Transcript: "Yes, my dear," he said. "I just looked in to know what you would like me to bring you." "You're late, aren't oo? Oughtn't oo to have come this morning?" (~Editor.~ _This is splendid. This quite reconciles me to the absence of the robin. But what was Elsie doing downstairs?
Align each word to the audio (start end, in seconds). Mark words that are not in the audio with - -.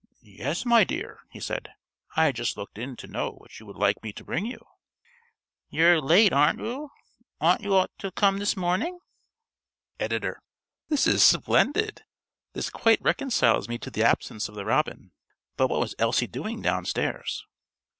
"Yes, 0.23 0.65
my 0.65 0.83
dear," 0.83 1.19
he 1.29 1.39
said. 1.39 1.69
"I 2.15 2.31
just 2.31 2.57
looked 2.57 2.79
in 2.79 2.95
to 2.95 3.05
know 3.07 3.29
what 3.33 3.59
you 3.59 3.67
would 3.67 3.75
like 3.75 4.01
me 4.01 4.11
to 4.13 4.23
bring 4.23 4.47
you." 4.47 4.57
"You're 5.69 6.01
late, 6.01 6.33
aren't 6.33 6.59
oo? 6.59 6.89
Oughtn't 7.39 7.67
oo 7.67 7.85
to 7.99 8.07
have 8.07 8.15
come 8.15 8.39
this 8.39 8.57
morning?" 8.57 8.97
(~Editor.~ 9.99 10.41
_This 10.89 11.05
is 11.05 11.21
splendid. 11.21 12.01
This 12.53 12.71
quite 12.71 12.99
reconciles 13.03 13.69
me 13.69 13.77
to 13.77 13.91
the 13.91 14.01
absence 14.03 14.49
of 14.49 14.55
the 14.55 14.65
robin. 14.65 15.11
But 15.55 15.67
what 15.67 15.79
was 15.81 15.93
Elsie 15.99 16.25
doing 16.25 16.63
downstairs? 16.63 17.45